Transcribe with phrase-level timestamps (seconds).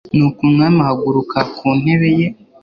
[0.15, 2.27] nuko umwami ahaguruka ku ntebe ye